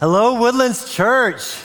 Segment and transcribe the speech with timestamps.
[0.00, 1.58] Hello, Woodlands Church.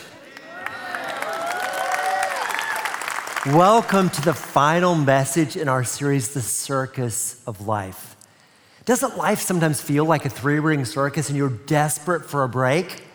[3.46, 8.18] Welcome to the final message in our series, The Circus of Life.
[8.84, 13.06] Doesn't life sometimes feel like a three ring circus and you're desperate for a break?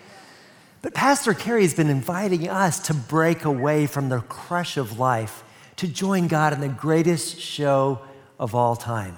[0.80, 5.45] But Pastor Kerry has been inviting us to break away from the crush of life,
[5.77, 8.01] to join God in the greatest show
[8.38, 9.16] of all time.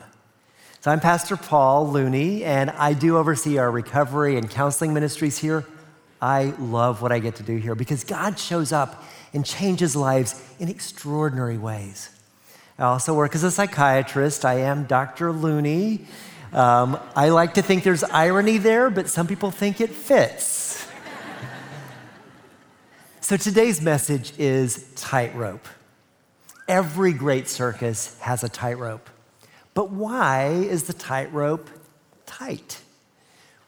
[0.81, 5.65] So I'm Pastor Paul Looney, and I do oversee our recovery and counseling ministries here.
[6.23, 9.03] I love what I get to do here because God shows up
[9.35, 12.11] and changes lives in extraordinary ways.
[12.79, 14.45] I also work as a psychiatrist.
[14.45, 15.33] I am Dr.
[15.33, 16.07] Looney.
[16.53, 20.87] Um, I like to think there's irony there, but some people think it fits.
[23.21, 25.67] so today's message is tightrope.
[26.69, 29.11] Every great circus has a tightrope.
[29.75, 31.69] But why is the tightrope
[32.27, 32.82] tight?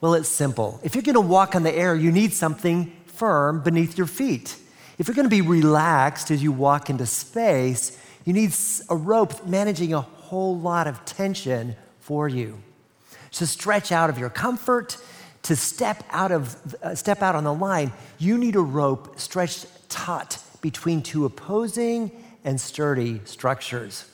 [0.05, 0.80] Well, it's simple.
[0.83, 4.55] If you're going to walk on the air, you need something firm beneath your feet.
[4.98, 8.55] If you're going to be relaxed as you walk into space, you need
[8.91, 12.58] a rope managing a whole lot of tension for you.
[13.30, 14.98] To stretch out of your comfort,
[15.44, 19.89] to step out of uh, step out on the line, you need a rope stretched
[19.89, 22.11] taut between two opposing
[22.44, 24.05] and sturdy structures.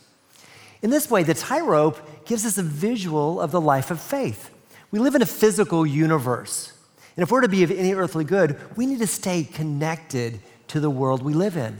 [0.83, 4.50] In this way, the tightrope gives us a visual of the life of faith.
[4.91, 6.73] We live in a physical universe.
[7.17, 10.81] And if we're to be of any earthly good, we need to stay connected to
[10.81, 11.79] the world we live in.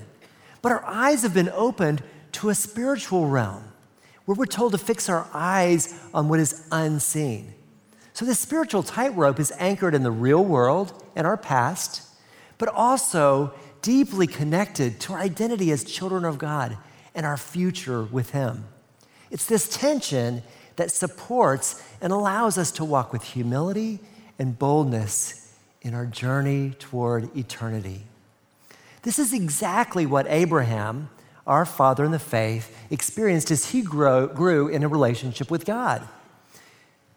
[0.63, 2.03] But our eyes have been opened
[2.33, 3.65] to a spiritual realm
[4.25, 7.55] where we're told to fix our eyes on what is unseen.
[8.13, 12.03] So, this spiritual tightrope is anchored in the real world and our past,
[12.59, 16.77] but also deeply connected to our identity as children of God
[17.15, 18.65] and our future with Him.
[19.31, 20.43] It's this tension
[20.77, 24.01] that supports and allows us to walk with humility
[24.39, 28.03] and boldness in our journey toward eternity.
[29.03, 31.11] This is exactly what Abraham,
[31.47, 36.07] our father in the faith, experienced as he grow, grew in a relationship with God.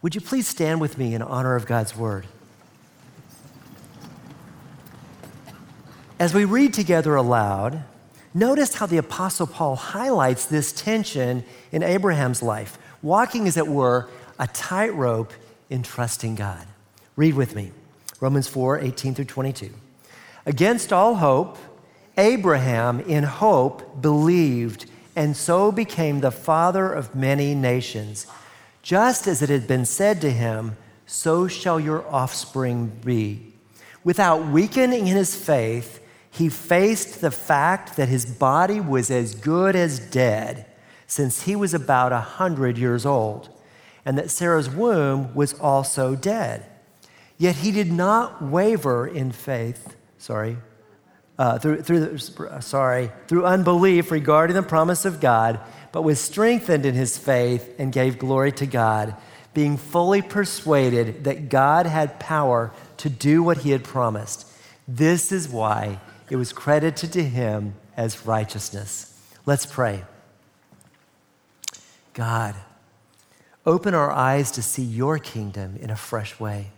[0.01, 2.27] Would you please stand with me in honor of God's word?
[6.19, 7.83] As we read together aloud,
[8.33, 14.09] Notice how the Apostle Paul highlights this tension in Abraham's life, walking, as it were,
[14.39, 15.33] a tightrope
[15.69, 16.65] in trusting God.
[17.15, 17.71] Read with me
[18.19, 19.69] Romans 4 18 through 22.
[20.45, 21.57] Against all hope,
[22.17, 28.25] Abraham in hope believed and so became the father of many nations.
[28.81, 30.75] Just as it had been said to him,
[31.05, 33.53] so shall your offspring be.
[34.03, 35.99] Without weakening in his faith,
[36.29, 40.65] he faced the fact that his body was as good as dead
[41.13, 43.47] since he was about a 100 years old,
[44.03, 46.65] and that Sarah's womb was also dead.
[47.37, 50.57] Yet he did not waver in faith, sorry,
[51.37, 55.59] uh, through, through, sorry, through unbelief regarding the promise of God,
[55.91, 59.15] but was strengthened in his faith and gave glory to God,
[59.53, 64.47] being fully persuaded that God had power to do what he had promised.
[64.87, 65.99] This is why
[66.31, 69.15] it was credited to him as righteousness.
[69.45, 70.05] Let's pray.
[72.13, 72.55] God,
[73.65, 76.71] open our eyes to see your kingdom in a fresh way.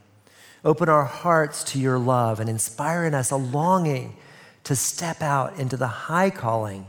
[0.64, 4.16] Open our hearts to your love and inspire in us a longing
[4.64, 6.88] to step out into the high calling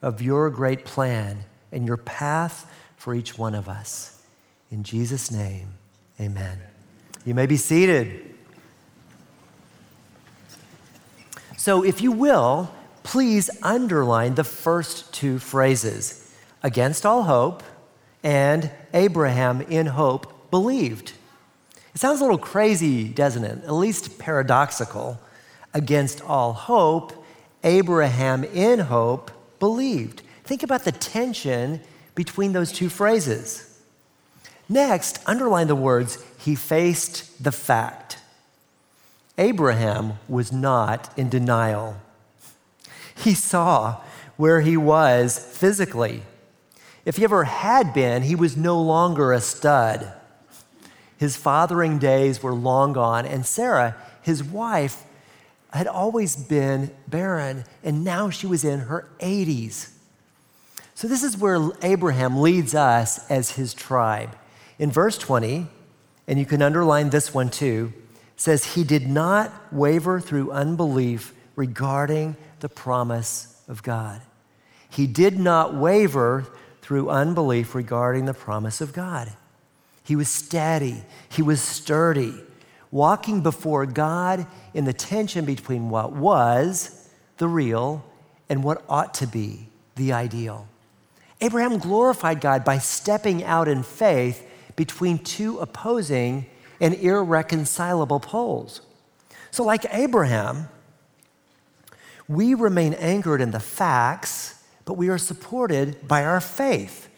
[0.00, 1.38] of your great plan
[1.70, 4.22] and your path for each one of us.
[4.70, 5.68] In Jesus' name,
[6.20, 6.58] amen.
[7.24, 8.34] You may be seated.
[11.56, 12.72] So, if you will,
[13.02, 16.32] please underline the first two phrases
[16.62, 17.62] against all hope
[18.22, 21.12] and Abraham in hope believed.
[21.94, 23.64] It sounds a little crazy, doesn't it?
[23.64, 25.20] At least paradoxical.
[25.74, 27.24] Against all hope,
[27.64, 30.22] Abraham in hope believed.
[30.44, 31.80] Think about the tension
[32.14, 33.64] between those two phrases.
[34.68, 38.18] Next, underline the words, he faced the fact.
[39.36, 41.96] Abraham was not in denial.
[43.14, 44.00] He saw
[44.36, 46.22] where he was physically.
[47.08, 50.12] If he ever had been, he was no longer a stud.
[51.16, 55.04] His fathering days were long gone, and Sarah, his wife,
[55.72, 59.90] had always been barren, and now she was in her 80s.
[60.94, 64.36] So, this is where Abraham leads us as his tribe.
[64.78, 65.66] In verse 20,
[66.26, 67.90] and you can underline this one too,
[68.36, 74.20] says he did not waver through unbelief regarding the promise of God.
[74.90, 76.46] He did not waver
[76.88, 79.30] through unbelief regarding the promise of God.
[80.02, 82.32] He was steady, he was sturdy.
[82.90, 88.02] walking before God in the tension between what was, the real,
[88.48, 90.66] and what ought to be, the ideal.
[91.42, 94.42] Abraham glorified God by stepping out in faith
[94.74, 96.46] between two opposing
[96.80, 98.80] and irreconcilable poles.
[99.50, 100.70] So, like Abraham,
[102.26, 104.57] we remain anchored in the facts,
[104.88, 107.10] but we are supported by our faith.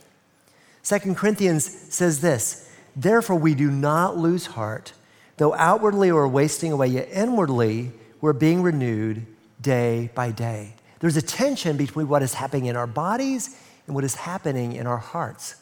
[0.83, 4.93] Second Corinthians says this Therefore, we do not lose heart,
[5.37, 9.25] though outwardly we're wasting away, yet inwardly we're being renewed
[9.61, 10.75] day by day.
[10.99, 13.57] There's a tension between what is happening in our bodies
[13.87, 15.55] and what is happening in our hearts.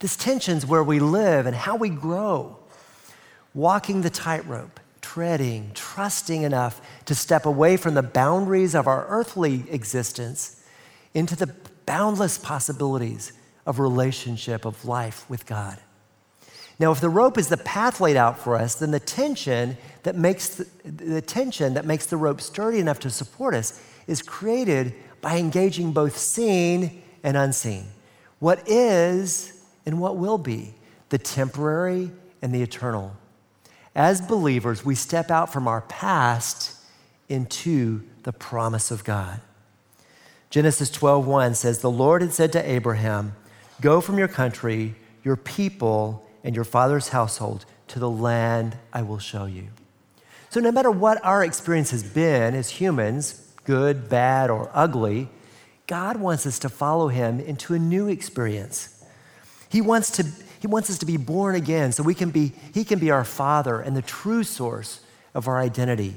[0.00, 2.58] This tension's where we live and how we grow.
[3.54, 9.70] Walking the tightrope, treading, trusting enough to step away from the boundaries of our earthly
[9.70, 10.60] existence
[11.14, 11.54] into the
[11.86, 13.32] boundless possibilities
[13.66, 15.78] of relationship, of life with God.
[16.78, 20.16] Now, if the rope is the path laid out for us, then the tension that
[20.16, 24.92] makes the, the, tension that makes the rope sturdy enough to support us is created
[25.20, 27.86] by engaging both seen and unseen.
[28.40, 30.74] What is and what will be,
[31.10, 32.10] the temporary
[32.42, 33.16] and the eternal.
[33.94, 36.76] As believers, we step out from our past
[37.28, 39.40] into the promise of God.
[40.54, 43.34] Genesis 12:1 says, "The Lord had said to Abraham,
[43.80, 49.18] Go from your country, your people, and your father's household to the land I will
[49.18, 49.70] show you.
[50.50, 55.28] So, no matter what our experience has been as humans, good, bad, or ugly,
[55.88, 59.02] God wants us to follow Him into a new experience.
[59.68, 60.26] He wants, to,
[60.60, 63.24] he wants us to be born again so we can be, He can be our
[63.24, 65.00] Father and the true source
[65.34, 66.14] of our identity.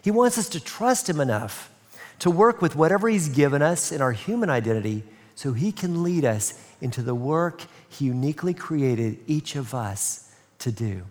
[0.00, 1.70] He wants us to trust Him enough
[2.20, 5.02] to work with whatever He's given us in our human identity
[5.34, 10.70] so He can lead us into the work He uniquely created each of us to
[10.70, 11.02] do.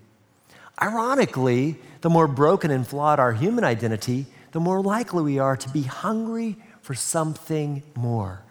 [0.81, 5.69] Ironically, the more broken and flawed our human identity, the more likely we are to
[5.69, 8.41] be hungry for something more.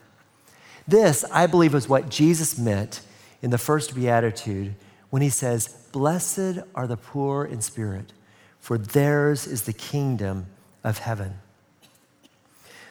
[0.86, 3.00] This, I believe, is what Jesus meant
[3.42, 4.74] in the first beatitude
[5.10, 8.12] when he says, Blessed are the poor in spirit,
[8.60, 10.46] for theirs is the kingdom
[10.84, 11.34] of heaven.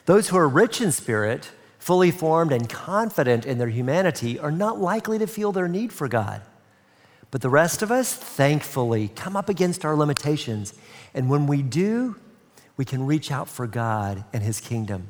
[0.07, 1.51] Those who are rich in spirit
[1.87, 6.09] fully formed and confident in their humanity, are not likely to feel their need for
[6.09, 6.41] God.
[7.31, 10.73] But the rest of us, thankfully, come up against our limitations.
[11.13, 12.17] And when we do,
[12.75, 15.07] we can reach out for God and His kingdom.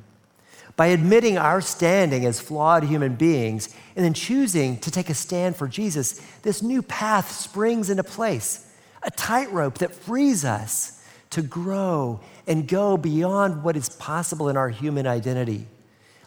[0.75, 5.55] By admitting our standing as flawed human beings and then choosing to take a stand
[5.55, 8.71] for Jesus, this new path springs into place
[9.01, 14.69] a tightrope that frees us to grow and go beyond what is possible in our
[14.69, 15.67] human identity.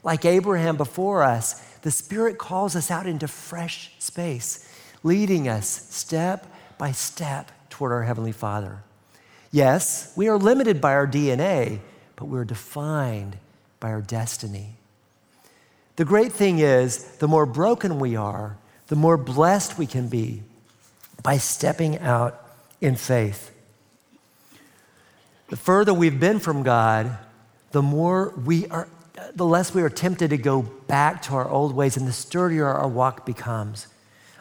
[0.05, 4.69] Like Abraham before us, the Spirit calls us out into fresh space,
[5.02, 6.46] leading us step
[6.78, 8.82] by step toward our Heavenly Father.
[9.50, 11.81] Yes, we are limited by our DNA,
[12.17, 13.37] but we're defined
[13.81, 14.76] by our destiny.
[15.96, 18.56] The great thing is, the more broken we are,
[18.87, 20.43] the more blessed we can be
[21.23, 22.46] by stepping out
[22.81, 23.50] in faith.
[25.50, 27.19] The further we've been from God,
[27.73, 28.88] the more we are
[29.35, 32.66] the less we are tempted to go back to our old ways and the sturdier
[32.66, 33.87] our walk becomes.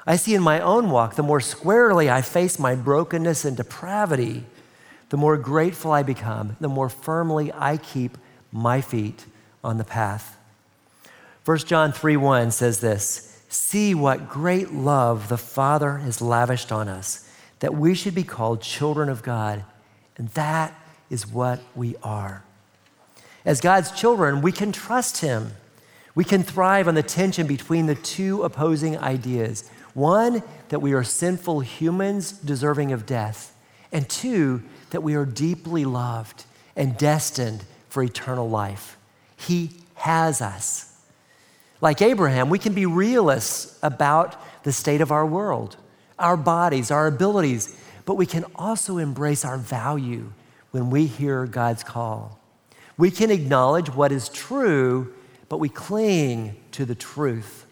[0.07, 4.45] I see in my own walk, the more squarely I face my brokenness and depravity,
[5.09, 8.17] the more grateful I become, the more firmly I keep
[8.51, 9.25] my feet
[9.63, 10.37] on the path.
[11.45, 16.87] 1 John 3 1 says this See what great love the Father has lavished on
[16.87, 17.27] us,
[17.59, 19.65] that we should be called children of God.
[20.17, 20.73] And that
[21.09, 22.43] is what we are.
[23.45, 25.53] As God's children, we can trust Him.
[26.15, 31.03] We can thrive on the tension between the two opposing ideas one, that we are
[31.03, 33.55] sinful humans deserving of death,
[33.91, 38.97] and two, that we are deeply loved and destined for eternal life.
[39.35, 40.95] He has us.
[41.81, 45.77] Like Abraham, we can be realists about the state of our world,
[46.17, 47.75] our bodies, our abilities,
[48.05, 50.31] but we can also embrace our value
[50.71, 52.39] when we hear God's call.
[52.97, 55.13] We can acknowledge what is true,
[55.47, 57.65] but we cling to the truth.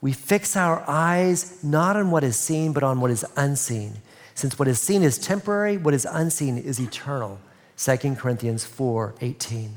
[0.00, 3.94] We fix our eyes not on what is seen, but on what is unseen.
[4.34, 7.40] Since what is seen is temporary, what is unseen is eternal.
[7.76, 9.76] 2 Corinthians 4 18.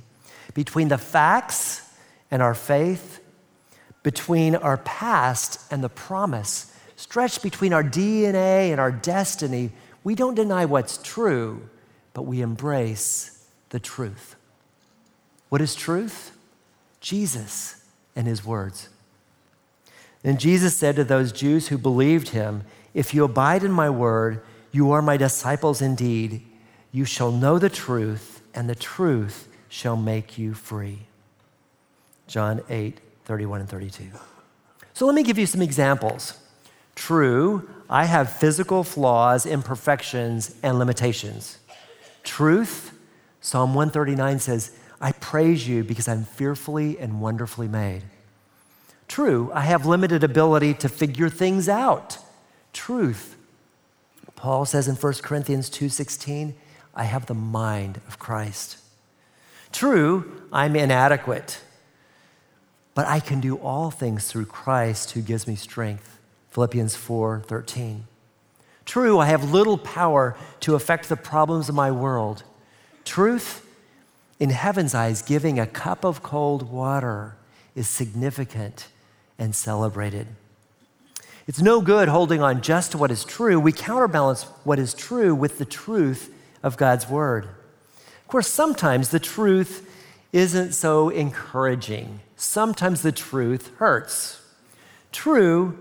[0.53, 1.89] Between the facts
[2.29, 3.19] and our faith,
[4.03, 9.71] between our past and the promise, stretched between our DNA and our destiny,
[10.03, 11.69] we don't deny what's true,
[12.13, 14.35] but we embrace the truth.
[15.49, 16.37] What is truth?
[16.99, 17.83] Jesus
[18.15, 18.89] and his words.
[20.23, 22.63] Then Jesus said to those Jews who believed him,
[22.93, 24.41] If you abide in my word,
[24.71, 26.41] You are my disciples indeed.
[26.93, 30.99] You shall know the truth, and the truth shall make you free.
[32.27, 34.05] John 8, 31 and 32.
[34.93, 36.37] So let me give you some examples.
[36.95, 41.57] True, I have physical flaws, imperfections, and limitations.
[42.23, 42.97] Truth,
[43.39, 48.03] Psalm 139 says, I praise you because I'm fearfully and wonderfully made.
[49.07, 52.17] True, I have limited ability to figure things out.
[52.71, 53.35] Truth,
[54.35, 56.53] Paul says in 1 Corinthians 2:16,
[56.95, 58.77] I have the mind of Christ.
[59.71, 61.59] True, I'm inadequate,
[62.93, 66.17] but I can do all things through Christ who gives me strength.
[66.49, 68.07] Philippians 4:13.
[68.91, 72.43] True, I have little power to affect the problems of my world.
[73.05, 73.65] Truth,
[74.37, 77.37] in heaven's eyes, giving a cup of cold water
[77.73, 78.89] is significant
[79.39, 80.27] and celebrated.
[81.47, 83.61] It's no good holding on just to what is true.
[83.61, 86.29] We counterbalance what is true with the truth
[86.61, 87.45] of God's word.
[87.45, 89.89] Of course, sometimes the truth
[90.33, 92.19] isn't so encouraging.
[92.35, 94.41] Sometimes the truth hurts.
[95.13, 95.79] True,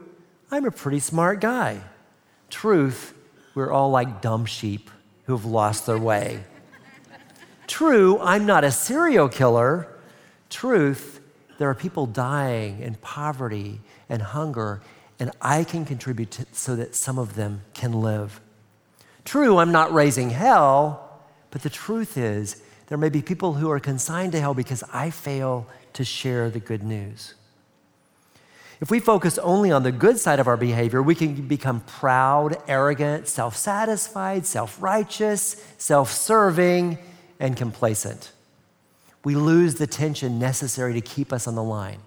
[0.53, 1.81] I'm a pretty smart guy.
[2.51, 3.15] Truth,
[3.55, 4.91] we're all like dumb sheep
[5.25, 6.45] who have lost their way.
[7.67, 9.89] True, I'm not a serial killer.
[10.51, 11.21] Truth,
[11.59, 14.83] there are people dying in poverty and hunger,
[15.19, 18.41] and I can contribute to, so that some of them can live.
[19.25, 23.79] True, I'm not raising hell, but the truth is, there may be people who are
[23.79, 27.35] consigned to hell because I fail to share the good news.
[28.81, 32.57] If we focus only on the good side of our behavior, we can become proud,
[32.67, 36.99] arrogant, self satisfied, self righteous, self serving,
[37.39, 38.33] and complacent.
[39.23, 41.99] We lose the tension necessary to keep us on the line.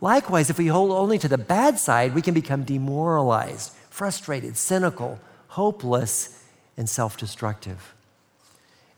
[0.00, 5.18] Likewise, if we hold only to the bad side, we can become demoralized, frustrated, cynical,
[5.48, 6.44] hopeless,
[6.76, 7.94] and self destructive.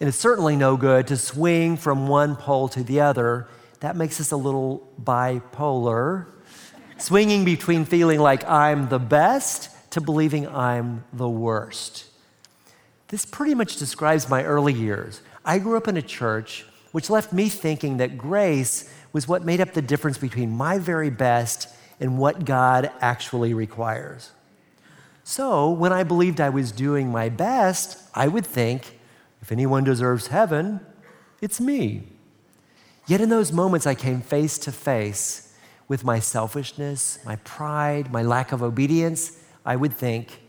[0.00, 3.46] And it's certainly no good to swing from one pole to the other.
[3.78, 6.26] That makes us a little bipolar,
[7.00, 12.04] swinging between feeling like I'm the best to believing I'm the worst.
[13.08, 15.20] This pretty much describes my early years.
[15.44, 19.60] I grew up in a church which left me thinking that grace was what made
[19.60, 24.30] up the difference between my very best and what God actually requires.
[25.24, 28.98] So, when I believed I was doing my best, I would think,
[29.42, 30.80] if anyone deserves heaven,
[31.40, 32.04] it's me.
[33.06, 35.49] Yet in those moments, I came face to face
[35.90, 39.36] with my selfishness, my pride, my lack of obedience.
[39.66, 40.40] I would think,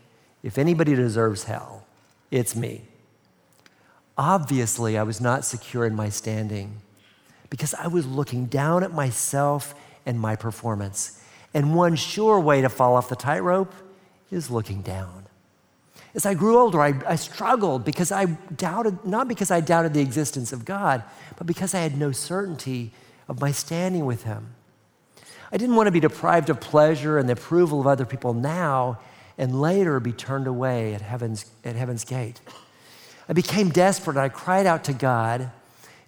[0.44, 1.84] if anybody deserves hell,
[2.30, 2.82] it's me.
[4.16, 6.80] Obviously, I was not secure in my standing
[7.50, 9.74] because I was looking down at myself
[10.06, 11.20] and my performance.
[11.52, 13.74] And one sure way to fall off the tightrope
[14.30, 15.26] is looking down.
[16.14, 20.02] As I grew older, I, I, struggled because I doubted, not because I doubted the
[20.02, 21.02] existence of God,
[21.36, 22.92] but because I had no certainty
[23.26, 24.54] of my standing with Him.
[25.52, 28.98] I didn't want to be deprived of pleasure and the approval of other people now
[29.36, 32.40] and later be turned away at heaven's, at heaven's gate.
[33.28, 35.50] I became desperate and I cried out to God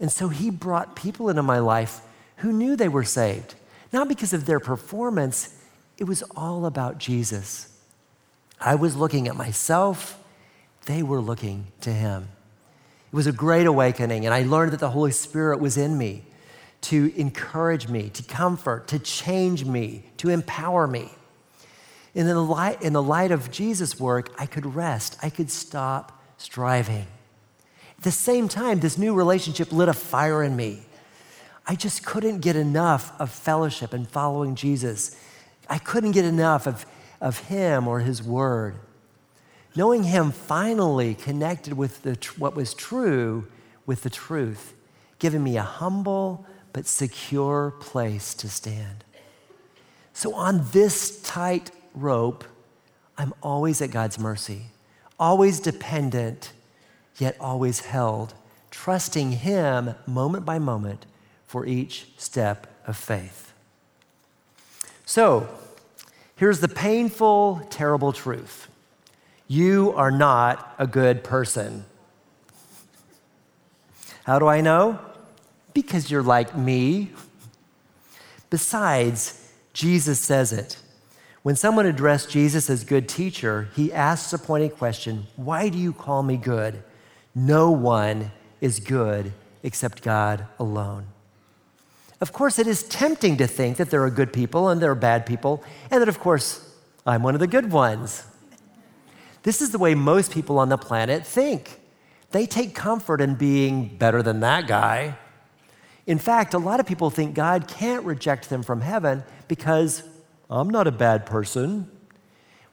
[0.01, 2.01] and so he brought people into my life
[2.39, 3.55] who knew they were saved,
[3.93, 5.55] not because of their performance,
[5.99, 7.71] it was all about Jesus.
[8.61, 10.23] I was looking at myself,
[10.87, 12.29] they were looking to him.
[13.13, 16.25] It was a great awakening, and I learned that the Holy Spirit was in me
[16.85, 21.11] to encourage me, to comfort, to change me, to empower me.
[22.14, 26.23] In the light, in the light of Jesus' work, I could rest, I could stop
[26.37, 27.07] striving
[27.97, 30.83] At the same time, this new relationship lit a fire in me.
[31.67, 35.17] I just couldn't get enough of fellowship and following Jesus.
[35.71, 36.85] I couldn't get enough of,
[37.21, 38.75] of Him or His Word.
[39.75, 43.47] Knowing Him finally connected with the, what was true
[43.87, 44.75] with the truth,
[45.19, 49.04] giving me a humble but secure place to stand.
[50.12, 52.45] So, on this tight rope,
[53.16, 54.66] I'm always at God's mercy,
[55.19, 56.52] always dependent
[57.19, 58.35] yet always held,
[58.71, 61.07] trusting Him moment by moment
[61.47, 63.52] for each step of faith.
[65.07, 65.49] So,
[66.37, 68.69] here's the painful, terrible truth
[69.47, 71.85] you are not a good person.
[74.25, 74.99] How do I know?
[75.75, 77.11] Because you're like me.
[78.49, 80.78] Besides, Jesus says it.
[81.43, 85.93] When someone addressed Jesus as good teacher, he asks a pointed question Why do you
[85.93, 86.83] call me good?
[87.35, 91.07] No one is good except God alone.
[92.21, 94.95] Of course, it is tempting to think that there are good people and there are
[94.95, 96.66] bad people, and that, of course,
[97.04, 98.25] I'm one of the good ones.
[99.43, 101.81] This is the way most people on the planet think.
[102.31, 105.19] They take comfort in being better than that guy.
[106.06, 110.02] In fact, a lot of people think God can't reject them from heaven because
[110.50, 111.90] I'm not a bad person.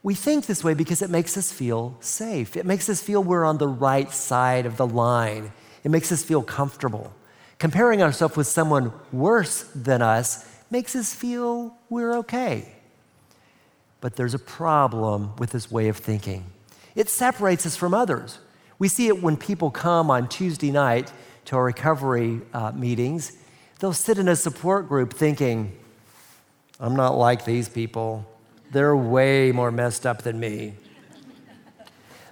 [0.02, 2.56] We think this way because it makes us feel safe.
[2.56, 5.52] It makes us feel we're on the right side of the line.
[5.84, 7.12] It makes us feel comfortable.
[7.58, 12.72] Comparing ourselves with someone worse than us makes us feel we're okay.
[14.00, 16.46] But there's a problem with this way of thinking.
[16.96, 18.38] It separates us from others.
[18.78, 21.12] We see it when people come on Tuesday night
[21.46, 23.32] to our recovery uh, meetings.
[23.78, 25.72] They'll sit in a support group thinking,
[26.78, 28.26] I'm not like these people.
[28.70, 30.74] They're way more messed up than me.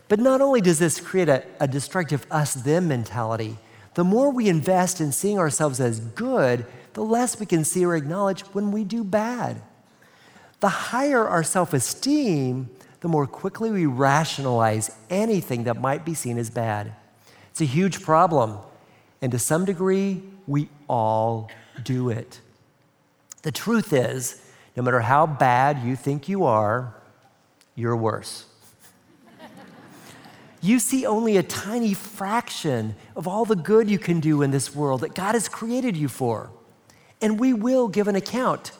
[0.08, 3.58] But not only does this create a, a destructive us them mentality,
[3.94, 7.94] the more we invest in seeing ourselves as good, the less we can see or
[7.94, 9.62] acknowledge when we do bad.
[10.60, 16.38] The higher our self esteem, the more quickly we rationalize anything that might be seen
[16.38, 16.92] as bad.
[17.50, 18.58] It's a huge problem,
[19.22, 21.50] and to some degree, we all
[21.82, 22.40] do it.
[23.42, 24.42] The truth is,
[24.76, 26.94] no matter how bad you think you are,
[27.74, 28.46] you're worse.
[30.60, 34.74] you see only a tiny fraction of all the good you can do in this
[34.74, 36.50] world that God has created you for.
[37.22, 38.72] And we will give an account.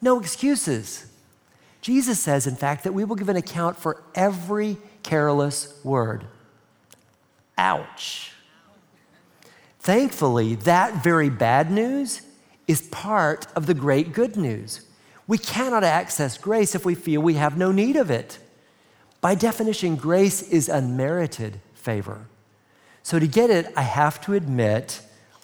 [0.00, 1.06] No excuses.
[1.80, 6.24] Jesus says, in fact, that we will give an account for every careless word.
[7.58, 8.31] Ouch.
[9.82, 12.22] Thankfully, that very bad news
[12.68, 14.86] is part of the great good news.
[15.26, 18.38] We cannot access grace if we feel we have no need of it.
[19.20, 22.26] By definition, grace is unmerited favor.
[23.02, 25.00] So to get it, I have to admit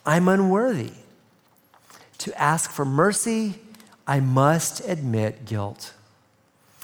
[0.07, 0.93] I'm unworthy.
[2.19, 3.59] To ask for mercy,
[4.07, 5.95] I must admit guilt.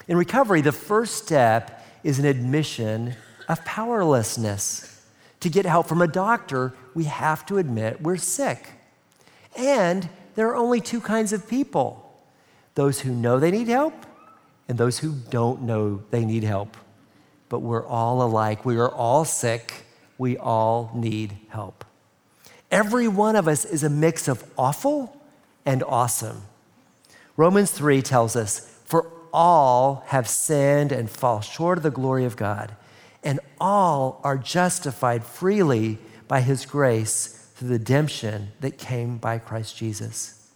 [0.08, 3.14] In recovery, the first step is an admission
[3.48, 4.93] of powerlessness.
[5.44, 8.66] To get help from a doctor, we have to admit we're sick.
[9.54, 12.00] And there are only two kinds of people
[12.76, 13.92] those who know they need help
[14.70, 16.78] and those who don't know they need help.
[17.50, 18.64] But we're all alike.
[18.64, 19.84] We are all sick.
[20.16, 21.84] We all need help.
[22.70, 25.14] Every one of us is a mix of awful
[25.66, 26.40] and awesome.
[27.36, 32.34] Romans 3 tells us, For all have sinned and fall short of the glory of
[32.34, 32.74] God,
[33.24, 39.76] and all are justified freely by his grace through the redemption that came by Christ
[39.76, 40.50] Jesus.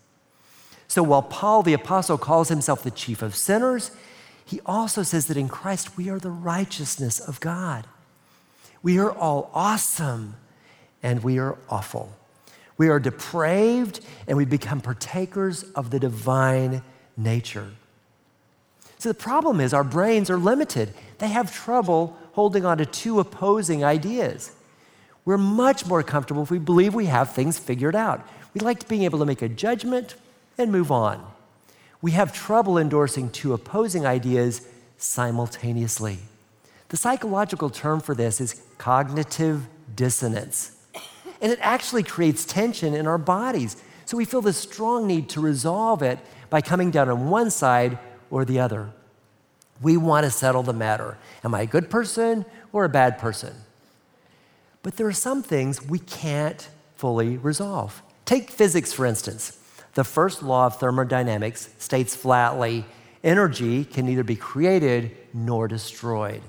[0.86, 3.90] So while Paul the apostle calls himself the chief of sinners,
[4.44, 7.86] he also says that in Christ we are the righteousness of God.
[8.82, 10.36] We are all awesome
[11.02, 12.12] and we are awful.
[12.78, 16.82] We are depraved and we become partakers of the divine
[17.16, 17.72] nature.
[18.98, 20.94] So the problem is our brains are limited.
[21.18, 24.52] They have trouble holding on to two opposing ideas.
[25.24, 28.24] We're much more comfortable if we believe we have things figured out.
[28.54, 30.14] We like being able to make a judgment
[30.56, 31.20] and move on.
[32.00, 34.64] We have trouble endorsing two opposing ideas
[34.98, 36.18] simultaneously.
[36.90, 40.76] The psychological term for this is cognitive dissonance.
[41.40, 43.76] And it actually creates tension in our bodies.
[44.04, 46.20] So we feel this strong need to resolve it
[46.50, 47.98] by coming down on one side
[48.30, 48.92] or the other.
[49.80, 51.16] We want to settle the matter.
[51.44, 53.54] Am I a good person or a bad person?
[54.82, 58.02] But there are some things we can't fully resolve.
[58.24, 59.58] Take physics, for instance.
[59.94, 62.84] The first law of thermodynamics states flatly
[63.24, 66.42] energy can neither be created nor destroyed.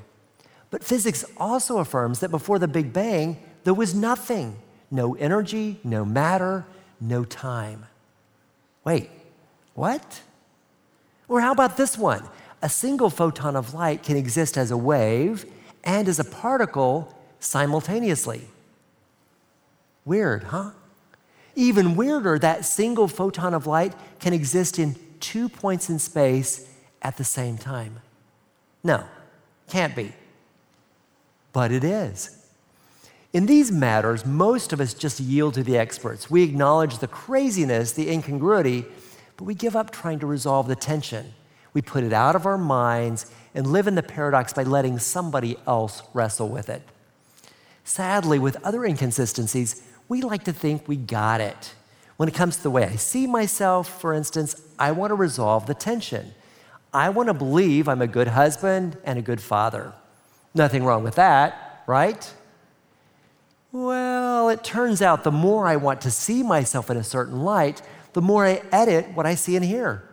[0.70, 4.58] But physics also affirms that before the Big Bang, there was nothing
[4.92, 6.65] no energy, no matter,
[7.00, 7.86] no time.
[8.84, 9.10] Wait,
[9.76, 10.22] what?
[11.28, 12.28] Or how about this one?
[12.62, 15.45] A single photon of light can exist as a wave
[15.84, 18.41] and as a particle simultaneously.
[20.04, 20.72] Weird, huh?
[21.56, 26.69] Even weirder, that single photon of light can exist in two points in space
[27.02, 28.00] at the same time.
[28.84, 29.06] No,
[29.69, 30.13] can't be.
[31.54, 32.36] But it is.
[33.32, 36.30] In these matters, most of us just yield to the experts.
[36.30, 38.86] We acknowledge the craziness, the incongruity,
[39.38, 41.34] but we give up trying to resolve the tension.
[41.73, 45.58] We put it out of our minds and live in the paradox by letting somebody
[45.67, 46.82] else wrestle with it.
[47.84, 51.73] Sadly, with other inconsistencies, we like to think we got it.
[52.17, 55.67] When it comes to the way I see myself, for instance, I want to resolve
[55.67, 56.34] the tension.
[56.93, 59.93] I want to believe I'm a good husband and a good father.
[60.55, 62.34] Nothing wrong with that, right?
[63.71, 67.84] Well, it turns out the more I want to see myself in a certain light,
[68.13, 70.09] the more I edit what I see and hear.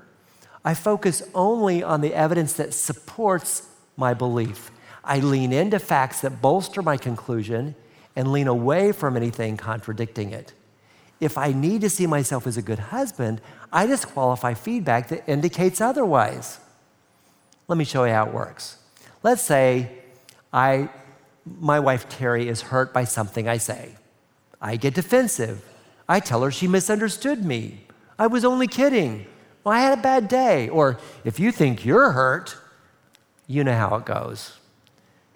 [0.66, 4.72] I focus only on the evidence that supports my belief.
[5.04, 7.76] I lean into facts that bolster my conclusion
[8.16, 10.54] and lean away from anything contradicting it.
[11.20, 13.40] If I need to see myself as a good husband,
[13.72, 16.58] I disqualify feedback that indicates otherwise.
[17.68, 18.78] Let me show you how it works.
[19.22, 19.92] Let's say
[20.52, 20.88] I,
[21.60, 23.92] my wife Terry is hurt by something I say.
[24.60, 25.64] I get defensive.
[26.08, 27.86] I tell her she misunderstood me.
[28.18, 29.26] I was only kidding.
[29.66, 30.68] Well, I had a bad day.
[30.68, 32.56] Or if you think you're hurt,
[33.48, 34.56] you know how it goes.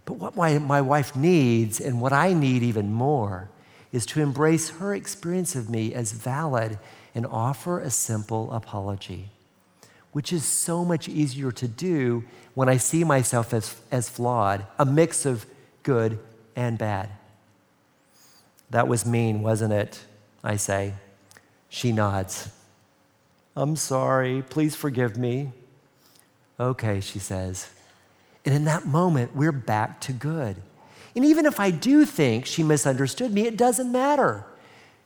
[0.04, 3.50] But what my, my wife needs, and what I need even more,
[3.90, 6.78] is to embrace her experience of me as valid
[7.12, 9.30] and offer a simple apology,
[10.12, 12.22] which is so much easier to do
[12.54, 15.44] when I see myself as, as flawed, a mix of
[15.82, 16.20] good
[16.54, 17.08] and bad.
[18.70, 20.04] That was mean, wasn't it?
[20.44, 20.94] I say.
[21.68, 22.50] She nods.
[23.56, 24.42] I'm sorry.
[24.42, 25.52] Please forgive me.
[26.58, 27.70] Okay, she says.
[28.44, 30.56] And in that moment, we're back to good.
[31.14, 34.44] And even if I do think she misunderstood me, it doesn't matter.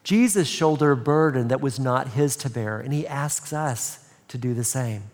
[0.03, 4.37] Jesus shouldered a burden that was not his to bear, and he asks us to
[4.37, 5.05] do the same.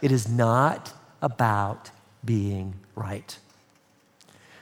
[0.00, 1.90] It is not about
[2.24, 3.38] being right.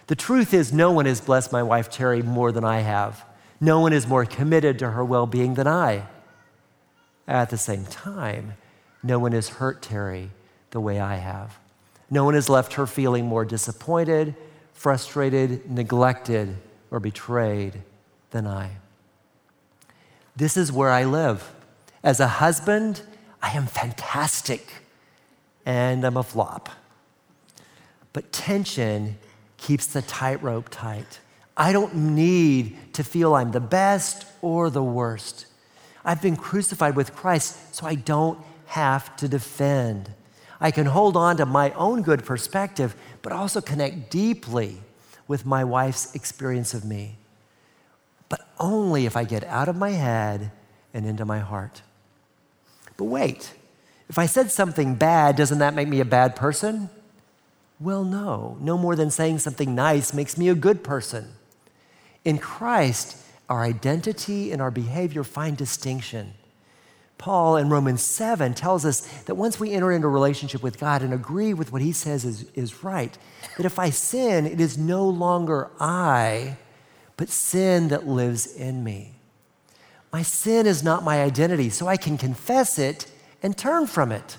[0.08, 3.24] The truth is, no one has blessed my wife Terry more than I have.
[3.60, 6.06] No one is more committed to her well being than I.
[7.26, 8.54] At the same time,
[9.02, 10.30] no one has hurt Terry
[10.70, 11.58] the way I have.
[12.10, 14.34] No one has left her feeling more disappointed,
[14.74, 16.56] frustrated, neglected,
[16.90, 17.82] or betrayed
[18.30, 18.72] than I.
[20.36, 21.52] This is where I live.
[22.02, 23.02] As a husband,
[23.42, 24.82] I am fantastic
[25.64, 26.68] and I'm a flop.
[28.12, 29.18] But tension
[29.56, 31.20] keeps the tightrope tight.
[31.56, 35.46] I don't need to feel I'm the best or the worst.
[36.04, 40.10] I've been crucified with Christ, so I don't have to defend.
[40.60, 44.78] I can hold on to my own good perspective, but also connect deeply
[45.28, 47.16] with my wife's experience of me.
[48.28, 50.50] But only if I get out of my head
[50.94, 51.82] and into my heart.
[52.96, 53.54] But wait,
[54.08, 56.90] if I said something bad, doesn't that make me a bad person?
[57.80, 58.56] Well, no.
[58.60, 61.32] No more than saying something nice makes me a good person.
[62.24, 63.16] In Christ,
[63.48, 66.34] our identity and our behavior find distinction.
[67.18, 71.02] Paul in Romans 7 tells us that once we enter into a relationship with God
[71.02, 73.16] and agree with what he says is, is right,
[73.56, 76.56] that if I sin, it is no longer I,
[77.16, 79.14] but sin that lives in me.
[80.12, 83.06] My sin is not my identity, so I can confess it
[83.42, 84.36] and turn from it.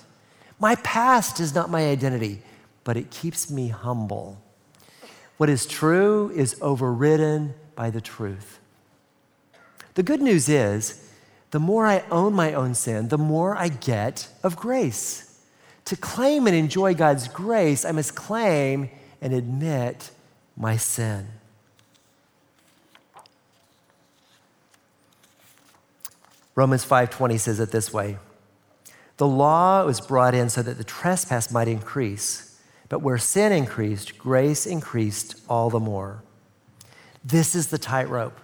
[0.60, 2.42] My past is not my identity,
[2.84, 4.40] but it keeps me humble.
[5.36, 8.60] What is true is overridden by the truth.
[9.94, 11.08] The good news is,
[11.50, 15.38] the more I own my own sin, the more I get of grace.
[15.86, 20.10] To claim and enjoy God's grace, I must claim and admit
[20.56, 21.28] my sin.
[26.56, 28.18] Romans 5:20 says it this way.
[29.16, 32.56] The law was brought in so that the trespass might increase,
[32.88, 36.22] but where sin increased, grace increased all the more.
[37.24, 38.38] This is the tightrope.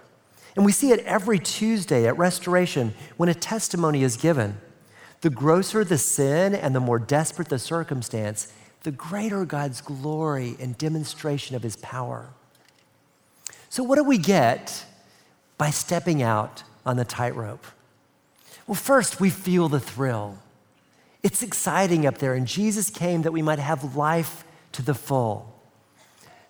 [0.55, 4.57] And we see it every Tuesday at restoration when a testimony is given.
[5.21, 8.51] The grosser the sin and the more desperate the circumstance,
[8.83, 12.29] the greater God's glory and demonstration of his power.
[13.69, 14.85] So, what do we get
[15.57, 17.65] by stepping out on the tightrope?
[18.67, 20.39] Well, first, we feel the thrill.
[21.23, 25.50] It's exciting up there, and Jesus came that we might have life to the full.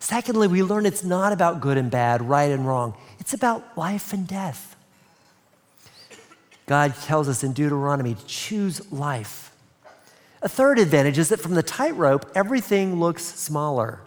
[0.02, 2.96] Secondly, we learn it's not about good and bad, right and wrong.
[3.20, 4.74] It's about life and death.
[6.66, 9.54] God tells us in Deuteronomy to choose life.
[10.42, 14.00] A third advantage is that from the tightrope, everything looks smaller.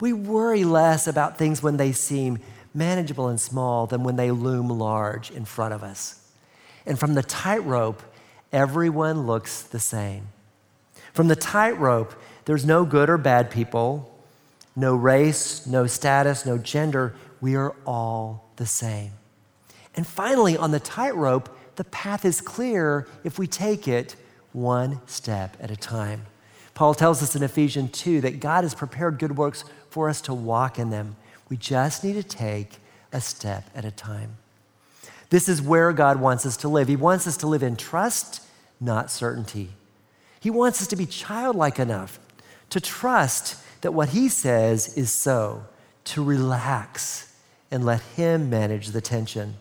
[0.00, 2.38] We worry less about things when they seem
[2.72, 6.18] manageable and small than when they loom large in front of us.
[6.86, 8.02] And from the tightrope,
[8.54, 10.28] everyone looks the same.
[11.12, 12.14] From the tightrope,
[12.46, 14.15] there's no good or bad people,
[14.76, 17.14] no race, no status, no gender.
[17.40, 19.12] We are all the same.
[19.94, 24.14] And finally, on the tightrope, the path is clear if we take it
[24.52, 26.26] one step at a time.
[26.74, 30.34] Paul tells us in Ephesians 2 that God has prepared good works for us to
[30.34, 31.16] walk in them.
[31.48, 32.78] We just need to take
[33.12, 34.36] a step at a time.
[35.30, 36.88] This is where God wants us to live.
[36.88, 38.42] He wants us to live in trust,
[38.78, 39.70] not certainty.
[40.38, 42.20] He wants us to be childlike enough
[42.70, 45.66] to trust that what he says is so,
[46.04, 47.34] to relax
[47.70, 49.56] and let him manage the tension.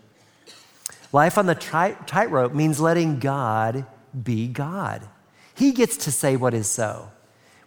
[1.12, 3.86] Life on the tightrope means letting God
[4.24, 5.08] be God.
[5.54, 7.12] He gets to say what is so.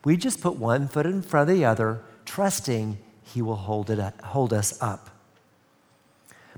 [0.04, 3.98] We just put one foot in front of the other, trusting He will hold, it
[3.98, 5.11] up, hold us up.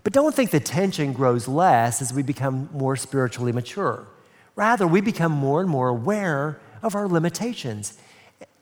[0.03, 4.07] But don't think the tension grows less as we become more spiritually mature.
[4.57, 7.99] Rather, we become more and more aware of our limitations,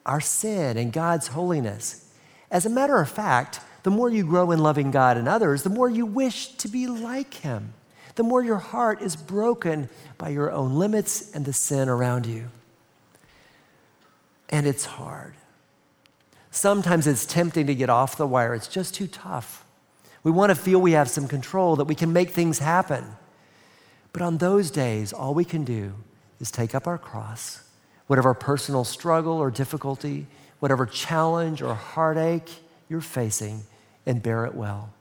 [0.09, 2.11] our sin, and God's holiness.
[2.51, 5.71] As a matter of fact, the more you grow in loving God and others, the
[5.71, 7.75] more you wish to be like Him,
[8.17, 12.49] the more your heart is broken by your own limits and the sin around you.
[14.49, 15.35] And it's hard.
[16.51, 19.65] Sometimes it's tempting to get off the wire, it's just too tough.
[20.25, 23.05] We want to feel we have some control, that we can make things happen.
[24.13, 25.95] But on those days, all we can do
[26.41, 27.63] is take up our cross,
[28.09, 30.27] whatever personal struggle or difficulty,
[30.59, 32.51] whatever challenge or heartache
[32.89, 33.63] you're facing,
[34.05, 34.93] and bear it well.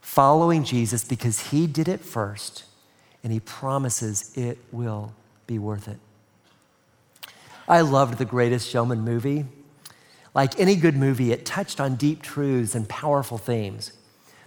[0.00, 2.64] Following Jesus because he did it first,
[3.22, 5.12] and he promises it will
[5.46, 5.98] be worth it.
[7.68, 9.44] I loved the Greatest Showman movie.
[10.34, 13.92] Like any good movie, it touched on deep truths and powerful themes.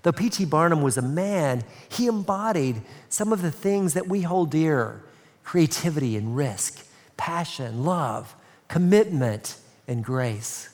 [0.03, 0.45] Though P.T.
[0.45, 5.03] Barnum was a man, he embodied some of the things that we hold dear
[5.43, 6.85] creativity and risk,
[7.19, 8.33] passion, love,
[8.69, 9.57] commitment,
[9.89, 10.69] and grace.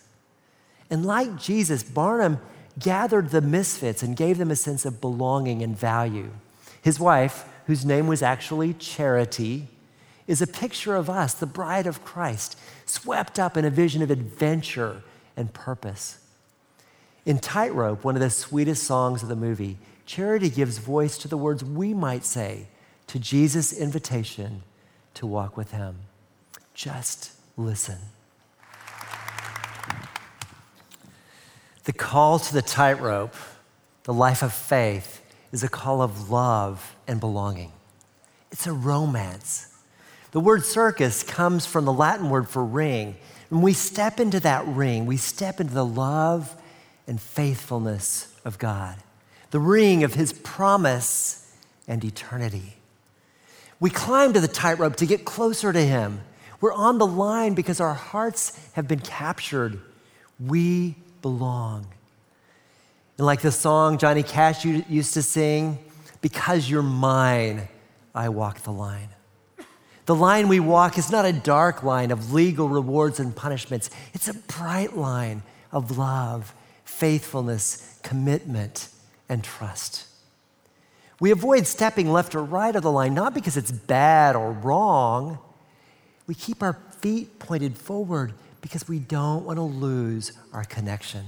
[0.92, 2.40] And like Jesus, Barnum
[2.78, 6.30] gathered the misfits and gave them a sense of belonging and value.
[6.84, 9.70] His wife, whose name was actually Charity,
[10.28, 14.12] is a picture of us, the bride of Christ, swept up in a vision of
[14.12, 15.02] adventure
[15.36, 16.20] and purpose.
[17.26, 21.38] In Tightrope, one of the sweetest songs of the movie, Charity gives voice to the
[21.38, 22.68] words we might say
[23.08, 24.62] to Jesus' invitation
[25.16, 25.96] to walk with Him.
[26.76, 27.98] Just listen.
[31.86, 33.34] The call to the tightrope,
[34.04, 37.72] the life of faith, is a call of love and belonging.
[38.52, 39.74] It's a romance.
[40.32, 43.16] The word circus comes from the Latin word for ring.
[43.50, 46.56] When we step into that ring, we step into the love
[47.08, 48.98] and faithfulness of God,
[49.52, 51.56] the ring of His promise
[51.88, 52.78] and eternity.
[53.80, 56.22] We climb to the tightrope to get closer to Him.
[56.62, 59.80] We're on the line because our hearts have been captured.
[60.40, 61.88] We belong.
[63.18, 65.80] And like the song Johnny Cash used to sing,
[66.22, 67.68] because you're mine,
[68.14, 69.10] I walk the line.
[70.06, 73.90] The line we walk is not a dark line of legal rewards and punishments.
[74.14, 78.90] It's a bright line of love faithfulness, commitment,
[79.28, 80.06] and trust.
[81.20, 85.40] We avoid stepping left or right of the line, not because it's bad or wrong.
[86.28, 91.26] We keep our feet pointed forward because we don't want to lose our connection.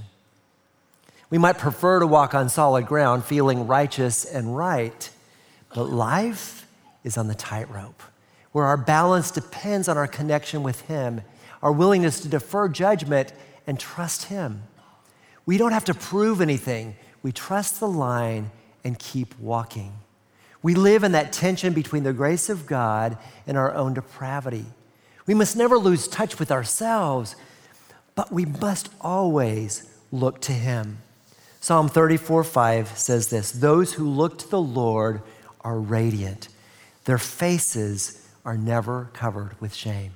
[1.30, 5.10] We might prefer to walk on solid ground, feeling righteous and right,
[5.74, 6.66] but life
[7.04, 8.02] is on the tightrope,
[8.52, 11.20] where our balance depends on our connection with Him,
[11.62, 13.32] our willingness to defer judgment
[13.66, 14.62] and trust Him.
[15.44, 16.96] We don't have to prove anything.
[17.22, 18.50] We trust the line
[18.82, 19.92] and keep walking.
[20.62, 24.66] We live in that tension between the grace of God and our own depravity.
[25.28, 27.36] We must never lose touch with ourselves,
[28.14, 30.98] but we must always look to Him.
[31.60, 35.20] Psalm 34 5 says this Those who look to the Lord
[35.60, 36.48] are radiant,
[37.04, 40.12] their faces are never covered with shame.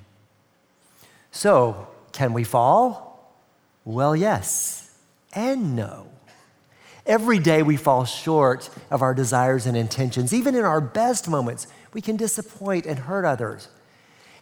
[1.31, 3.35] So, can we fall?
[3.85, 4.97] Well, yes
[5.31, 6.07] and no.
[7.05, 10.33] Every day we fall short of our desires and intentions.
[10.33, 13.67] Even in our best moments, we can disappoint and hurt others.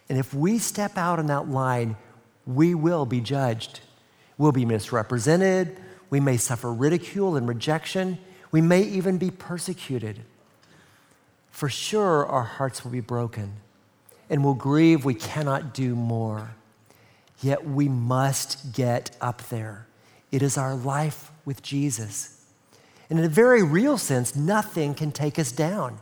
[0.08, 1.96] And if we step out on that line,
[2.46, 3.80] we will be judged.
[4.36, 5.78] We'll be misrepresented.
[6.10, 8.18] We may suffer ridicule and rejection.
[8.50, 10.20] We may even be persecuted.
[11.50, 13.54] For sure, our hearts will be broken
[14.32, 16.54] and we'll grieve we cannot do more.
[17.42, 19.86] Yet we must get up there.
[20.30, 22.42] It is our life with Jesus.
[23.10, 25.98] And in a very real sense, nothing can take us down.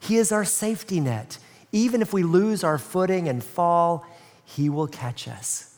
[0.00, 1.36] He is our safety net.
[1.74, 4.06] Even if we lose our footing and fall,
[4.44, 5.76] He will catch us.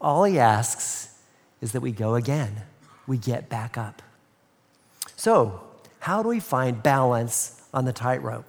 [0.00, 1.18] All He asks
[1.60, 2.62] is that we go again,
[3.06, 4.02] we get back up.
[5.16, 5.60] So,
[6.00, 8.44] how do we find balance on the tightrope?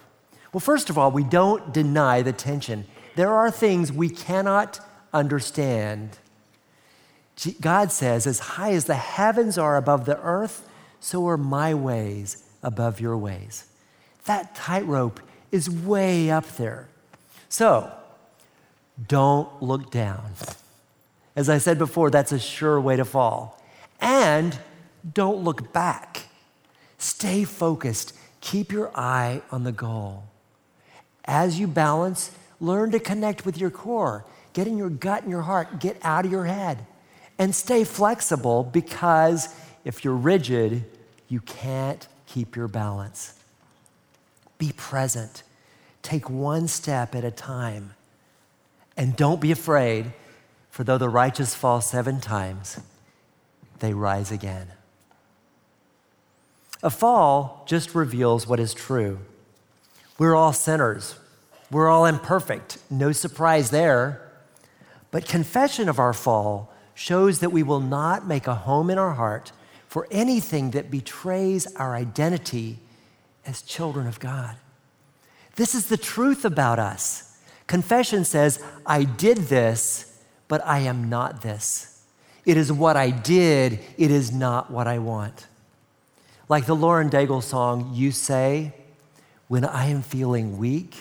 [0.52, 2.86] Well, first of all, we don't deny the tension.
[3.16, 4.80] There are things we cannot
[5.14, 6.20] understand
[7.62, 10.68] God says, As high as the heavens are above the earth,
[11.00, 13.66] so are my ways above your ways.
[14.26, 16.88] That tightrope is way up there.
[17.50, 17.92] So,
[19.08, 20.32] don't look down.
[21.36, 23.62] As I said before, that's a sure way to fall.
[24.02, 24.58] And
[25.14, 26.24] don't look back.
[26.98, 28.14] Stay focused.
[28.42, 30.24] Keep your eye on the goal.
[31.26, 34.26] As you balance, learn to connect with your core.
[34.54, 35.80] Get in your gut and your heart.
[35.80, 36.86] Get out of your head
[37.38, 39.54] And stay flexible because
[39.86, 40.84] if you're rigid,
[41.28, 43.37] you can't keep your balance.
[44.58, 45.44] Be present.
[46.02, 47.94] Take one step at a time.
[48.96, 50.14] And don't be afraid,
[50.72, 52.80] for though the righteous fall seven times,
[53.80, 54.68] they rise again.
[56.84, 59.20] A fall just reveals what is true.
[60.18, 61.16] We're all sinners.
[61.70, 62.78] We're all imperfect.
[62.90, 64.22] No surprise there.
[65.12, 69.14] But confession of our fall shows that we will not make a home in our
[69.14, 69.52] heart
[69.88, 72.80] for anything that betrays our identity
[73.48, 74.56] as children of God.
[75.56, 77.40] This is the truth about us.
[77.66, 82.04] Confession says, I did this, but I am not this.
[82.46, 85.48] It is what I did, it is not what I want.
[86.48, 88.74] Like the Lauren Daigle song, You Say,
[89.48, 90.96] When I am feeling weak,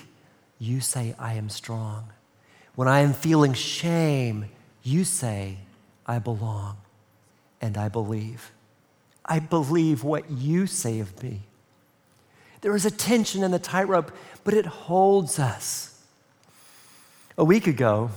[0.59, 2.09] you say, I am strong.
[2.74, 4.46] When I am feeling shame,
[4.82, 5.59] you say,
[6.06, 6.78] I belong
[7.61, 8.52] and I believe.
[9.24, 11.45] I believe what you say of me.
[12.61, 14.12] There is a tension in the tightrope,
[14.45, 16.03] but it holds us.
[17.38, 18.11] A week ago,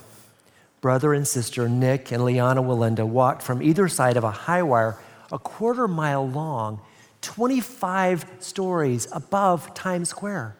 [0.81, 4.97] brother and sister Nick and Lijana Wallenda walked from either side of a high wire
[5.31, 6.81] a quarter mile long,
[7.21, 10.55] 25 stories above Times Square.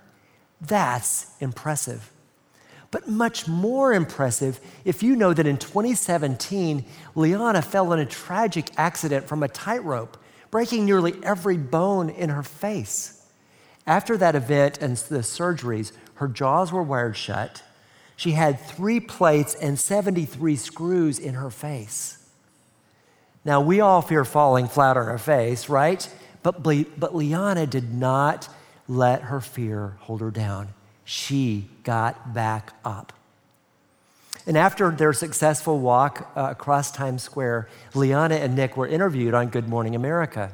[0.61, 2.11] That's impressive.
[2.91, 6.83] But much more impressive if you know that in 2017,
[7.15, 10.17] Lijana fell in a tragic accident from a tightrope,
[10.49, 13.18] breaking nearly every bone in her face.
[13.89, 17.63] After that event and the surgeries, her jaws were wired shut.
[18.15, 22.23] She had three plates and 73 screws in her face.
[23.43, 26.07] Now, we all fear falling flat on our face, right?
[26.43, 28.47] But, but Lijana did not
[28.87, 30.69] let her fear hold her down.
[31.03, 33.11] She got back up.
[34.45, 39.47] And after their successful walk uh, across Times Square, Lijana and Nick were interviewed on
[39.47, 40.51] Good Morning America.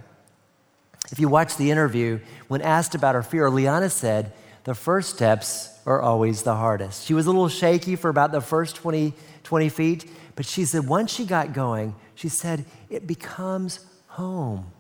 [1.12, 5.70] If you watch the interview, when asked about her fear, Lijana said, The first steps
[5.86, 7.06] are always the hardest.
[7.06, 9.14] She was a little shaky for about the first 20,
[9.44, 14.72] 20 feet, but she said, once she got going, she said, it becomes home.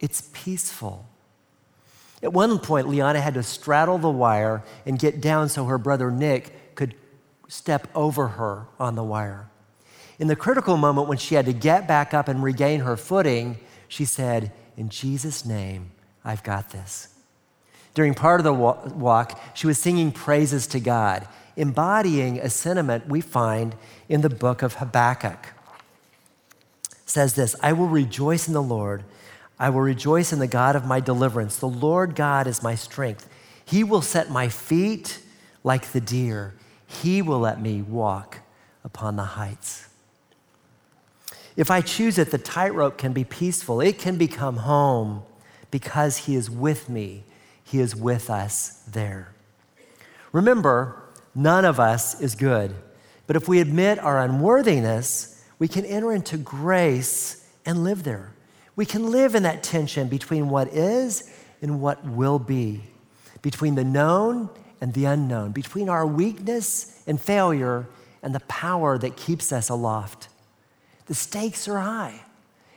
[0.00, 1.06] It's peaceful.
[2.22, 6.10] At one point, Lijana had to straddle the wire and get down so her brother
[6.10, 6.94] Nick could
[7.48, 9.48] step over her on the wire.
[10.18, 13.58] In the critical moment when she had to get back up and regain her footing,
[13.86, 15.90] she said, In Jesus' name,
[16.24, 17.08] I've got this.
[17.94, 23.22] During part of the walk, she was singing praises to God, embodying a sentiment we
[23.22, 23.74] find
[24.08, 25.48] in the book of Habakkuk.
[26.90, 29.04] It says this I will rejoice in the Lord.
[29.58, 31.56] I will rejoice in the God of my deliverance.
[31.56, 33.26] The Lord God is my strength.
[33.64, 35.20] He will set my feet
[35.64, 36.54] like the deer.
[36.86, 38.40] He will let me walk
[38.84, 39.88] upon the heights.
[41.56, 43.80] If I choose it, the tightrope can be peaceful.
[43.80, 45.22] It can become home
[45.70, 47.24] because He is with me.
[47.64, 49.34] He is with us there.
[50.32, 51.02] Remember,
[51.34, 52.74] none of us is good.
[53.26, 58.32] But if we admit our unworthiness, we can enter into grace and live there.
[58.76, 61.30] We can live in that tension between what is
[61.62, 62.82] and what will be,
[63.40, 67.86] between the known and the unknown, between our weakness and failure
[68.22, 70.28] and the power that keeps us aloft.
[71.06, 72.22] The stakes are high,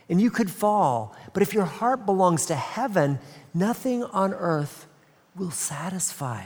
[0.08, 3.20] and you could fall, but if your heart belongs to heaven,
[3.54, 4.88] nothing on earth
[5.36, 6.46] will satisfy.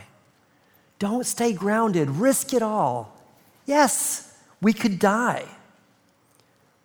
[1.00, 3.18] Don't stay grounded, risk it all.
[3.66, 5.46] Yes, we could die,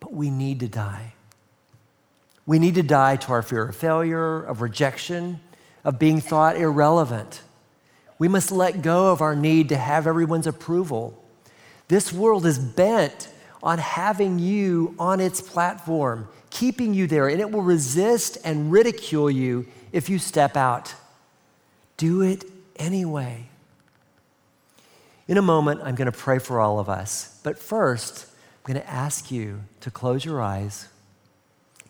[0.01, 1.15] but we need to die.
[2.47, 5.39] We need to die to our fear of failure, of rejection,
[5.85, 7.43] of being thought irrelevant.
[8.19, 11.23] We must let go of our need to have everyone's approval.
[11.87, 13.29] This world is bent
[13.63, 19.31] on having you on its platform, keeping you there, and it will resist and ridicule
[19.31, 20.95] you if you step out.
[21.97, 22.45] Do it
[22.77, 23.47] anyway.
[25.27, 27.39] In a moment, I'm going to pray for all of us.
[27.43, 30.89] But first, I'm going to ask you to close your eyes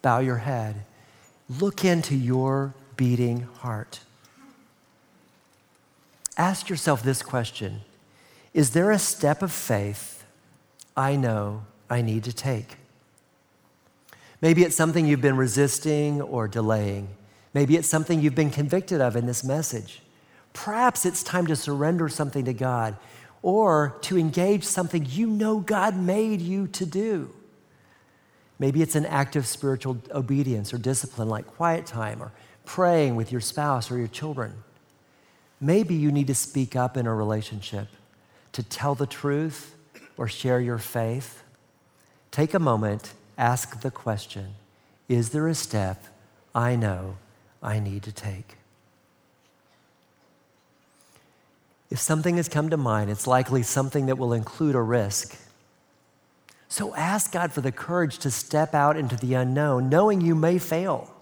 [0.02, 0.84] bow your head,
[1.60, 4.00] look into your beating heart.
[6.36, 7.82] Ask yourself this question
[8.54, 10.17] Is there a step of faith
[10.98, 12.76] I know I need to take?
[14.40, 17.08] Maybe it's something you've been resisting or delaying.
[17.54, 20.02] Maybe it's something you've been convicted of in this message.
[20.52, 22.96] Perhaps it's time to surrender something to God
[23.42, 27.30] or to engage something you know God made you to do.
[28.58, 32.32] Maybe it's an act of spiritual obedience or discipline like quiet time or
[32.64, 34.52] praying with your spouse or your children.
[35.60, 37.86] Maybe you need to speak up in a relationship
[38.50, 39.76] to tell the truth
[40.18, 41.42] or share your faith.
[42.30, 44.54] Take a moment ask the question
[45.08, 46.04] Is there a step
[46.54, 47.16] I know
[47.62, 48.56] I need to take?
[51.90, 55.38] If something has come to mind, it's likely something that will include a risk.
[56.68, 60.58] So ask God for the courage to step out into the unknown, knowing you may
[60.58, 61.14] fail.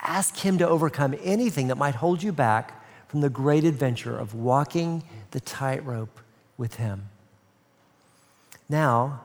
[0.00, 4.34] Ask Him to overcome anything that might hold you back from the great adventure of
[4.34, 6.18] walking the tightrope
[6.56, 7.10] with Him.
[8.72, 9.20] Now,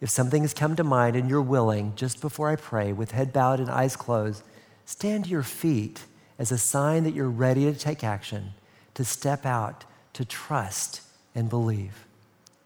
[0.00, 3.32] if something has come to mind and you're willing, just before I pray, with head
[3.32, 4.42] bowed and eyes closed,
[4.84, 6.02] stand to your feet
[6.40, 8.52] as a sign that you're ready to take action,
[8.94, 11.02] to step out, to trust
[11.36, 12.04] and believe.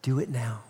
[0.00, 0.60] Do it now.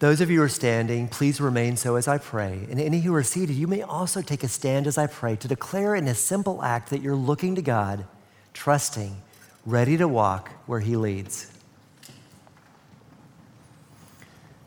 [0.00, 2.66] Those of you who are standing, please remain so as I pray.
[2.68, 5.46] And any who are seated, you may also take a stand as I pray to
[5.46, 8.04] declare in a simple act that you're looking to God,
[8.52, 9.22] trusting,
[9.64, 11.52] ready to walk where He leads.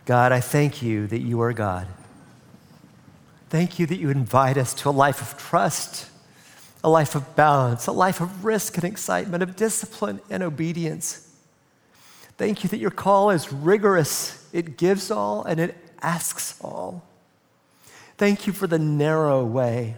[0.06, 1.88] God, I thank you that you are God.
[3.50, 6.10] Thank you that you invite us to a life of trust,
[6.84, 11.30] a life of balance, a life of risk and excitement, of discipline and obedience.
[12.38, 17.04] Thank you that your call is rigorous, it gives all and it asks all.
[18.18, 19.96] Thank you for the narrow way.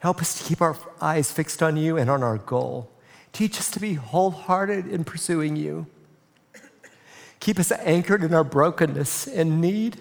[0.00, 2.90] Help us to keep our eyes fixed on you and on our goal.
[3.32, 5.86] Teach us to be wholehearted in pursuing you.
[7.46, 9.98] Keep us anchored in our brokenness and need.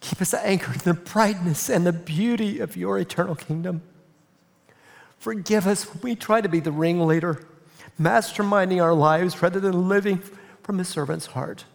[0.00, 3.82] Keep us anchored in the brightness and the beauty of your eternal kingdom.
[5.18, 7.44] Forgive us when we try to be the ringleader,
[8.00, 10.22] masterminding our lives rather than living
[10.62, 11.66] from a servant's heart.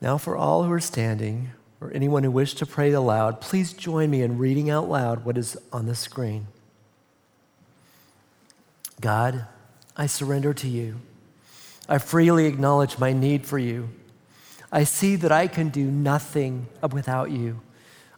[0.00, 1.50] Now, for all who are standing,
[1.80, 5.36] or anyone who wishes to pray aloud, please join me in reading out loud what
[5.36, 6.46] is on the screen.
[9.00, 9.46] God,
[9.96, 11.00] I surrender to you.
[11.88, 13.88] I freely acknowledge my need for you.
[14.72, 17.60] I see that I can do nothing without you.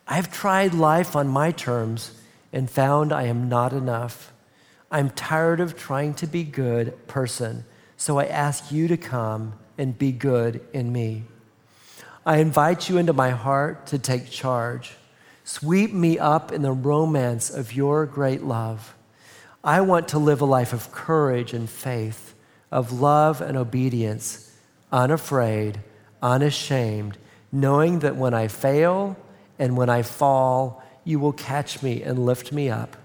[0.07, 2.12] I've tried life on my terms
[2.53, 4.33] and found I am not enough.
[4.91, 7.66] I'm tired of trying to be good person,
[7.99, 11.25] so I ask you to come and be good in me.
[12.25, 14.97] I invite you into my heart to take charge.
[15.45, 18.95] Sweep me up in the romance of your great love.
[19.62, 22.35] I want to live a life of courage and faith,
[22.71, 24.53] of love and obedience,
[24.93, 25.81] unafraid,
[26.23, 27.19] unashamed,
[27.51, 29.16] knowing that when I fail
[29.59, 32.97] and when I fall, you will catch me and lift me up.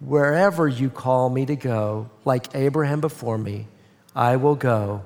[0.00, 3.66] Wherever you call me to go, like Abraham before me,
[4.14, 5.02] I will go,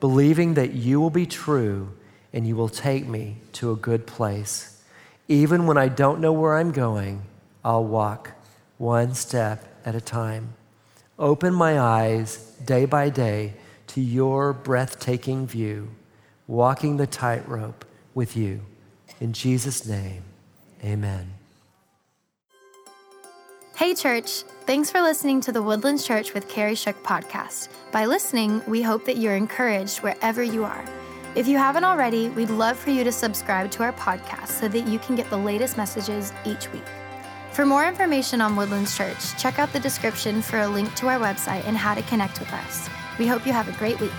[0.00, 1.92] believing that you will be true
[2.32, 4.82] and you will take me to a good place.
[5.28, 7.22] Even when I don't know where I'm going,
[7.64, 8.32] I'll walk
[8.78, 10.54] one step at a time.
[11.18, 12.36] Open my eyes
[12.66, 13.54] day by day
[13.86, 15.88] to your breathtaking view,
[16.46, 18.60] walking the tightrope with you.
[19.18, 20.22] In Jesus' name,
[20.84, 21.32] amen.
[23.76, 24.42] Hey, church.
[24.66, 27.68] Thanks for listening to the Woodlands Church with Kerry Shook podcast.
[27.92, 30.84] By listening, we hope that you're encouraged wherever you are.
[31.34, 34.86] If you haven't already, we'd love for you to subscribe to our podcast so that
[34.86, 36.84] you can get the latest messages each week.
[37.56, 41.18] For more information on Woodlands Church, check out the description for a link to our
[41.18, 42.90] website and how to connect with us.
[43.18, 44.12] We hope you have a great week.